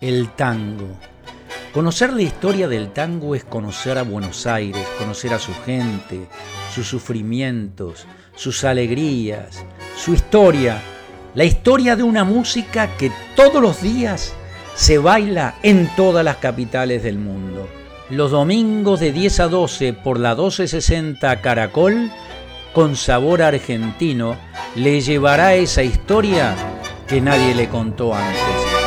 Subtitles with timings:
[0.00, 0.88] El tango.
[1.74, 6.26] Conocer la historia del tango es conocer a Buenos Aires, conocer a su gente,
[6.74, 9.62] sus sufrimientos, sus alegrías,
[9.98, 10.80] su historia,
[11.34, 14.32] la historia de una música que todos los días
[14.74, 17.68] se baila en todas las capitales del mundo.
[18.08, 22.10] Los domingos de 10 a 12 por la 1260 Caracol,
[22.72, 24.34] con sabor argentino,
[24.76, 26.54] le llevará esa historia
[27.06, 28.79] que nadie le contó antes.